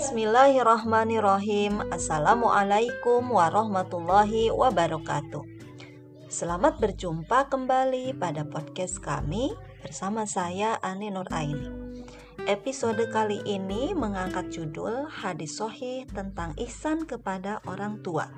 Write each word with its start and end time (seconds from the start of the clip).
Bismillahirrahmanirrahim. 0.00 1.92
Assalamualaikum 1.92 3.20
warahmatullahi 3.36 4.48
wabarakatuh. 4.48 5.44
Selamat 6.24 6.80
berjumpa 6.80 7.52
kembali 7.52 8.16
pada 8.16 8.48
podcast 8.48 8.96
kami 9.04 9.52
bersama 9.84 10.24
saya 10.24 10.80
Ani 10.80 11.12
Nur 11.12 11.28
Aini. 11.28 11.68
Episode 12.48 13.12
kali 13.12 13.44
ini 13.44 13.92
mengangkat 13.92 14.48
judul 14.48 15.04
Hadis 15.04 15.60
Sohih 15.60 16.08
tentang 16.08 16.56
ihsan 16.56 17.04
kepada 17.04 17.60
orang 17.68 18.00
tua. 18.00 18.32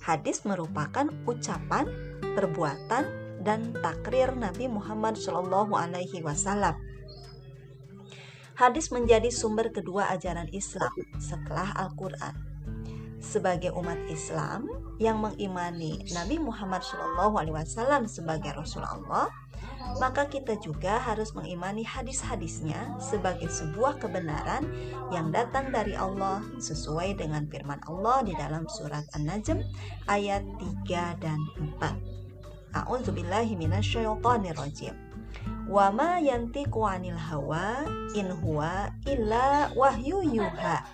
Hadis 0.00 0.48
merupakan 0.48 1.12
ucapan, 1.28 1.92
perbuatan, 2.24 3.04
dan 3.44 3.76
takrir 3.84 4.32
Nabi 4.32 4.72
Muhammad 4.72 5.20
Wasallam 6.24 6.80
Hadis 8.54 8.94
menjadi 8.94 9.34
sumber 9.34 9.74
kedua 9.74 10.14
ajaran 10.14 10.46
Islam 10.54 10.94
setelah 11.18 11.74
Al-Quran. 11.74 12.38
Sebagai 13.18 13.74
umat 13.74 13.98
Islam 14.06 14.70
yang 15.02 15.18
mengimani 15.18 15.98
Nabi 16.14 16.38
Muhammad 16.38 16.86
SAW 16.86 18.06
sebagai 18.06 18.54
Rasulullah, 18.54 19.26
maka 19.98 20.30
kita 20.30 20.54
juga 20.62 21.02
harus 21.02 21.34
mengimani 21.34 21.82
hadis-hadisnya 21.82 22.94
sebagai 23.02 23.50
sebuah 23.50 23.98
kebenaran 23.98 24.70
yang 25.10 25.34
datang 25.34 25.74
dari 25.74 25.98
Allah 25.98 26.38
sesuai 26.62 27.18
dengan 27.18 27.50
firman 27.50 27.82
Allah 27.90 28.22
di 28.22 28.38
dalam 28.38 28.70
surat 28.70 29.02
An-Najm 29.18 29.66
ayat 30.06 30.46
3 30.86 31.18
dan 31.18 31.42
4. 31.82 31.90
A'udzubillahi 32.74 33.58
minasyaitonirrajim 33.58 35.03
wa 35.68 35.88
ma 35.90 36.20
yantiqu 36.20 36.80
anil 36.84 37.16
hawa 37.16 37.84
in 38.14 38.30
huwa 38.42 38.92
illa 39.08 39.70
wahyu 39.72 40.20
yuha. 40.24 40.84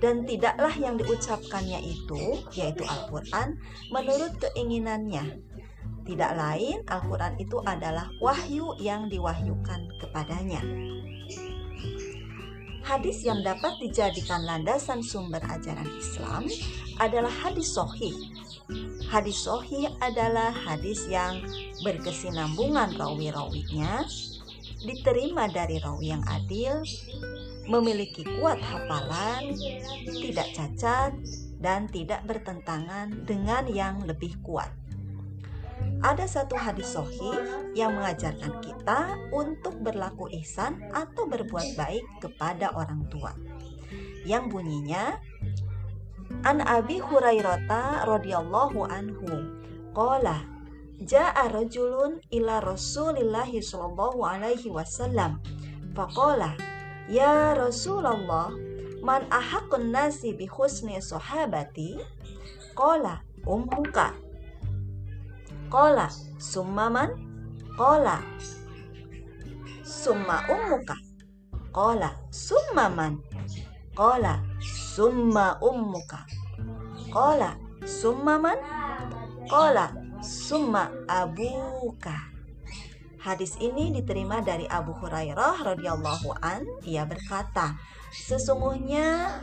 Dan 0.00 0.24
tidaklah 0.24 0.72
yang 0.80 0.96
diucapkannya 0.96 1.84
itu 1.84 2.40
yaitu 2.56 2.88
Al-Qur'an 2.88 3.60
menurut 3.92 4.32
keinginannya. 4.40 5.44
Tidak 6.08 6.32
lain 6.32 6.80
Al-Qur'an 6.88 7.36
itu 7.36 7.60
adalah 7.68 8.08
wahyu 8.24 8.72
yang 8.80 9.12
diwahyukan 9.12 9.92
kepadanya 10.00 10.64
Hadis 12.90 13.22
yang 13.22 13.46
dapat 13.46 13.78
dijadikan 13.78 14.42
landasan 14.42 14.98
sumber 14.98 15.38
ajaran 15.46 15.86
Islam 15.94 16.50
adalah 16.98 17.30
hadis 17.30 17.70
sohih 17.70 18.34
Hadis 19.10 19.42
sohi 19.42 19.90
adalah 19.98 20.54
hadis 20.54 21.06
yang 21.10 21.42
berkesinambungan 21.82 22.94
rawi-rawinya, 22.94 24.06
diterima 24.86 25.50
dari 25.50 25.82
rawi 25.82 26.14
yang 26.14 26.22
adil, 26.30 26.78
memiliki 27.66 28.22
kuat 28.38 28.62
hafalan, 28.62 29.50
tidak 30.22 30.46
cacat, 30.54 31.10
dan 31.58 31.90
tidak 31.90 32.22
bertentangan 32.22 33.26
dengan 33.26 33.66
yang 33.66 33.98
lebih 34.06 34.38
kuat. 34.46 34.70
Ada 36.00 36.24
satu 36.24 36.56
hadis 36.56 36.96
sohi 36.96 37.28
yang 37.76 37.92
mengajarkan 37.92 38.56
kita 38.64 39.20
untuk 39.36 39.84
berlaku 39.84 40.32
ihsan 40.40 40.80
atau 40.96 41.28
berbuat 41.28 41.76
baik 41.76 42.04
kepada 42.24 42.72
orang 42.72 43.04
tua. 43.12 43.36
Yang 44.24 44.44
bunyinya, 44.48 45.20
An 46.40 46.64
Abi 46.64 47.04
Hurairata 47.04 48.08
radhiyallahu 48.08 48.88
anhu 48.88 49.28
qala 49.92 50.40
Ja'a 51.00 51.52
rajulun 51.52 52.20
ila 52.32 52.60
Rasulillahi 52.64 53.60
sallallahu 53.60 54.20
alaihi 54.24 54.72
wasallam 54.72 55.40
faqala 55.92 56.56
Ya 57.12 57.52
Rasulullah 57.52 58.52
man 59.04 59.24
ahaqqun 59.32 59.92
nasi 59.92 60.36
bi 60.36 60.44
husni 60.48 60.96
sahabati 61.00 62.00
qala 62.76 63.24
ummuka 63.48 64.12
qala 65.70 66.10
summa 66.36 66.90
man? 66.90 67.10
Qala 67.78 68.18
summa 69.86 70.44
ummuka? 70.50 70.96
Qala 71.72 72.10
summa 72.28 72.90
man? 72.90 73.22
Qala 73.94 74.42
summa 74.60 75.56
ummuka? 75.62 76.26
Kola. 77.10 77.58
Summa 77.82 78.38
man? 78.38 78.54
Kola. 79.50 79.90
Summa 80.22 80.86
abuka? 81.10 82.30
Hadis 83.18 83.58
ini 83.58 83.90
diterima 83.90 84.38
dari 84.46 84.62
Abu 84.70 84.94
Hurairah 84.94 85.58
radhiyallahu 85.74 86.38
an. 86.38 86.62
Ia 86.86 87.02
berkata, 87.10 87.74
sesungguhnya 88.14 89.42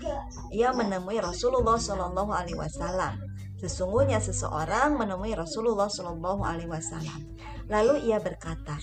ia 0.56 0.72
menemui 0.72 1.20
Rasulullah 1.20 1.76
Shallallahu 1.76 2.32
alaihi 2.32 2.56
wasallam. 2.56 3.20
Sesungguhnya 3.58 4.22
seseorang 4.22 5.02
menemui 5.02 5.34
Rasulullah 5.34 5.90
Shallallahu 5.90 6.46
alaihi 6.46 6.70
wasallam. 6.70 7.26
Lalu 7.66 8.06
ia 8.06 8.22
berkata, 8.22 8.78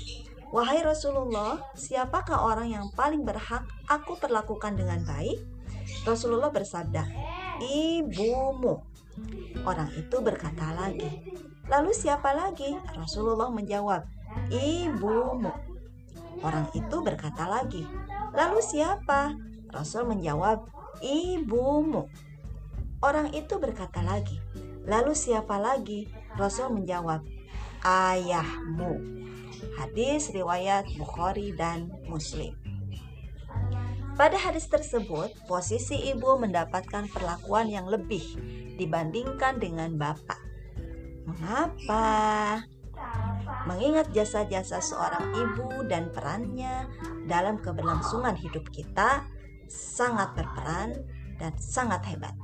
"Wahai 0.50 0.82
Rasulullah, 0.82 1.62
siapakah 1.78 2.42
orang 2.42 2.74
yang 2.74 2.86
paling 2.98 3.22
berhak 3.22 3.62
aku 3.86 4.18
perlakukan 4.18 4.74
dengan 4.74 5.06
baik?" 5.06 5.38
Rasulullah 6.02 6.50
bersabda, 6.50 7.06
"Ibumu." 7.62 8.82
Orang 9.62 9.94
itu 9.94 10.16
berkata 10.18 10.74
lagi, 10.74 11.22
"Lalu 11.70 11.94
siapa 11.94 12.34
lagi?" 12.34 12.74
Rasulullah 12.98 13.54
menjawab, 13.54 14.02
"Ibumu." 14.50 15.54
Orang 16.42 16.66
itu 16.74 16.96
berkata 17.00 17.46
lagi, 17.46 17.86
"Lalu 18.34 18.58
siapa?" 18.58 19.38
Rasul 19.70 20.06
menjawab, 20.06 20.66
"Ibumu." 21.00 22.10
Orang 23.04 23.32
itu 23.36 23.60
berkata 23.60 24.00
lagi, 24.00 24.40
"Lalu 24.84 25.12
siapa 25.16 25.56
lagi?" 25.60 26.08
Rasul 26.36 26.72
menjawab, 26.72 27.24
"Ayahmu." 27.84 28.92
Hadis 29.80 30.30
riwayat 30.30 30.86
Bukhari 31.00 31.56
dan 31.56 31.90
Muslim. 32.06 32.54
Pada 34.14 34.38
hadis 34.38 34.70
tersebut, 34.70 35.34
posisi 35.50 35.98
ibu 36.06 36.38
mendapatkan 36.38 37.10
perlakuan 37.10 37.66
yang 37.66 37.90
lebih 37.90 38.22
dibandingkan 38.78 39.58
dengan 39.58 39.98
bapak. 39.98 40.38
Mengapa? 41.26 42.62
Mengingat 43.66 44.14
jasa-jasa 44.14 44.78
seorang 44.78 45.34
ibu 45.34 45.82
dan 45.90 46.14
perannya 46.14 46.86
dalam 47.26 47.58
keberlangsungan 47.58 48.38
hidup 48.38 48.70
kita 48.70 49.26
sangat 49.66 50.30
berperan 50.38 50.94
dan 51.42 51.50
sangat 51.58 52.06
hebat. 52.06 52.38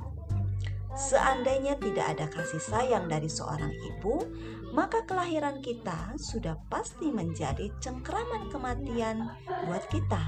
Seandainya 0.91 1.79
tidak 1.79 2.19
ada 2.19 2.27
kasih 2.27 2.59
sayang 2.59 3.07
dari 3.07 3.31
seorang 3.31 3.71
ibu, 3.71 4.27
maka 4.75 5.07
kelahiran 5.07 5.63
kita 5.63 6.19
sudah 6.19 6.59
pasti 6.67 7.15
menjadi 7.15 7.71
cengkraman 7.79 8.51
kematian 8.51 9.31
buat 9.71 9.87
kita. 9.87 10.23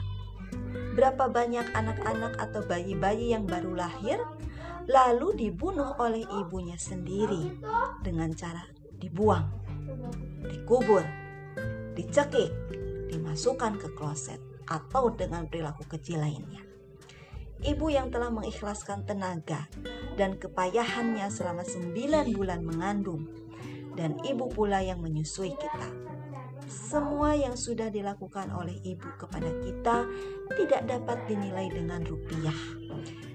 Berapa 0.95 1.27
banyak 1.27 1.73
anak-anak 1.75 2.39
atau 2.39 2.63
bayi-bayi 2.63 3.35
yang 3.35 3.49
baru 3.49 3.75
lahir 3.75 4.23
lalu 4.91 5.35
dibunuh 5.39 5.95
oleh 5.99 6.27
ibunya 6.43 6.75
sendiri 6.75 7.59
dengan 8.03 8.35
cara 8.35 8.67
dibuang, 8.99 9.47
dikubur, 10.47 11.03
dicekik, 11.99 12.51
dimasukkan 13.11 13.79
ke 13.79 13.89
kloset 13.99 14.39
atau 14.67 15.11
dengan 15.11 15.47
perilaku 15.51 15.87
kecil 15.91 16.23
lainnya. 16.23 16.63
Ibu 17.63 17.95
yang 17.95 18.11
telah 18.11 18.31
mengikhlaskan 18.35 19.07
tenaga 19.07 19.71
dan 20.15 20.37
kepayahannya 20.37 21.27
selama 21.33 21.65
sembilan 21.65 22.33
bulan 22.33 22.61
mengandung 22.63 23.29
dan 23.93 24.17
ibu 24.25 24.49
pula 24.49 24.81
yang 24.81 25.01
menyusui 25.01 25.53
kita 25.57 26.13
semua 26.73 27.35
yang 27.37 27.59
sudah 27.59 27.93
dilakukan 27.93 28.49
oleh 28.55 28.79
ibu 28.81 29.09
kepada 29.21 29.51
kita 29.61 30.09
tidak 30.57 30.83
dapat 30.89 31.19
dinilai 31.29 31.69
dengan 31.69 32.01
rupiah, 32.01 32.57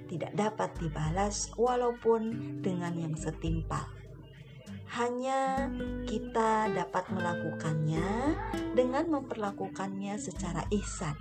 tidak 0.10 0.32
dapat 0.34 0.74
dibalas 0.82 1.52
walaupun 1.54 2.34
dengan 2.66 2.98
yang 2.98 3.14
setimpal. 3.14 3.86
Hanya 4.88 5.68
kita 6.08 6.72
dapat 6.72 7.12
melakukannya 7.12 8.34
dengan 8.72 9.06
memperlakukannya 9.12 10.16
secara 10.16 10.64
ihsan. 10.72 11.14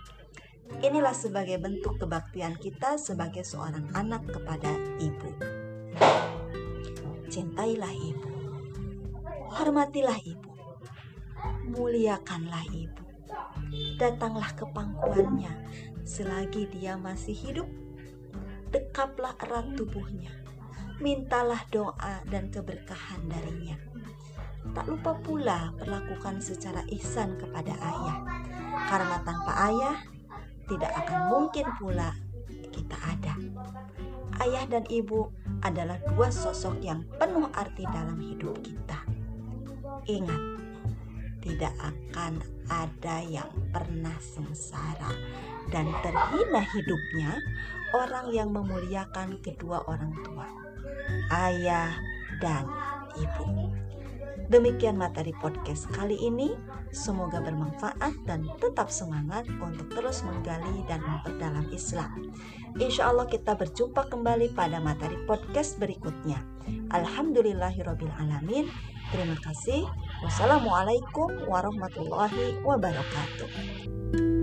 Inilah 0.82 1.14
sebagai 1.14 1.58
bentuk 1.58 1.98
kebaktian 1.98 2.56
kita 2.58 2.96
sebagai 2.96 3.42
seorang 3.42 3.90
anak 3.92 4.24
kepada 4.30 4.70
ibu. 5.02 5.55
Cintailah 7.36 7.92
ibu, 7.92 8.32
hormatilah 9.52 10.16
ibu 10.24 10.46
muliakanlah 11.66 12.64
ibu. 12.70 13.02
Datanglah 13.98 14.54
ke 14.54 14.64
pangkuannya 14.70 15.50
selagi 16.06 16.70
dia 16.70 16.94
masih 16.94 17.34
hidup. 17.34 17.68
Dekaplah 18.70 19.34
erat 19.42 19.74
tubuhnya. 19.74 20.30
Mintalah 21.02 21.60
doa 21.68 22.24
dan 22.30 22.48
keberkahan 22.48 23.28
darinya. 23.28 23.76
Tak 24.72 24.86
lupa 24.88 25.12
pula 25.20 25.70
perlakukan 25.76 26.40
secara 26.40 26.82
ihsan 26.90 27.36
kepada 27.36 27.74
ayah. 27.76 28.18
Karena 28.88 29.16
tanpa 29.22 29.52
ayah 29.70 29.96
tidak 30.66 30.92
akan 31.04 31.20
mungkin 31.30 31.66
pula 31.78 32.16
kita 32.72 32.96
ada. 32.96 33.34
Ayah 34.42 34.64
dan 34.68 34.84
ibu 34.88 35.32
adalah 35.64 35.96
dua 36.12 36.28
sosok 36.28 36.80
yang 36.82 37.04
penuh 37.16 37.48
arti 37.54 37.84
dalam 37.88 38.18
hidup 38.20 38.56
kita. 38.60 39.00
Ingat, 40.06 40.42
tidak 41.40 41.74
akan 41.78 42.42
ada 42.66 43.22
yang 43.22 43.50
pernah 43.70 44.14
sengsara 44.18 45.14
dan 45.70 45.86
terhina 46.02 46.62
hidupnya 46.74 47.38
orang 47.94 48.26
yang 48.34 48.50
memuliakan 48.50 49.38
kedua 49.42 49.82
orang 49.86 50.14
tua, 50.26 50.46
ayah 51.30 51.94
dan 52.42 52.66
ibu. 53.14 53.70
Demikian 54.46 54.94
materi 54.94 55.34
podcast 55.42 55.90
kali 55.90 56.14
ini. 56.22 56.54
Semoga 56.94 57.42
bermanfaat 57.42 58.14
dan 58.30 58.46
tetap 58.62 58.88
semangat 58.94 59.44
untuk 59.58 59.90
terus 59.90 60.22
menggali 60.22 60.86
dan 60.86 61.02
memperdalam 61.02 61.66
Islam. 61.74 62.30
Insya 62.78 63.10
Allah 63.10 63.26
kita 63.26 63.58
berjumpa 63.58 64.06
kembali 64.06 64.54
pada 64.54 64.78
materi 64.78 65.18
podcast 65.26 65.82
berikutnya. 65.82 66.38
Alhamdulillahirrohmanirrohim. 66.94 68.70
Terima 69.10 69.36
kasih. 69.42 69.86
Wassalamualaikum 70.22 71.50
warahmatullahi 71.50 72.62
wabarakatuh. 72.62 74.35